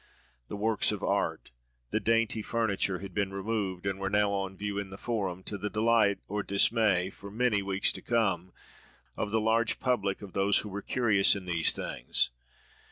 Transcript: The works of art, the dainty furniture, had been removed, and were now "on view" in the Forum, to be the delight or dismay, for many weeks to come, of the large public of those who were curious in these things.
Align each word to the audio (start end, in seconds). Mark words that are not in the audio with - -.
The 0.47 0.55
works 0.57 0.91
of 0.91 1.03
art, 1.03 1.51
the 1.91 1.99
dainty 1.99 2.41
furniture, 2.41 2.97
had 2.97 3.13
been 3.13 3.31
removed, 3.31 3.85
and 3.85 3.99
were 3.99 4.09
now 4.09 4.31
"on 4.31 4.57
view" 4.57 4.79
in 4.79 4.89
the 4.89 4.97
Forum, 4.97 5.43
to 5.43 5.59
be 5.59 5.61
the 5.61 5.69
delight 5.69 6.17
or 6.27 6.41
dismay, 6.41 7.11
for 7.11 7.29
many 7.29 7.61
weeks 7.61 7.91
to 7.91 8.01
come, 8.01 8.51
of 9.15 9.29
the 9.29 9.39
large 9.39 9.79
public 9.79 10.23
of 10.23 10.33
those 10.33 10.57
who 10.57 10.69
were 10.69 10.81
curious 10.81 11.35
in 11.35 11.45
these 11.45 11.71
things. 11.71 12.31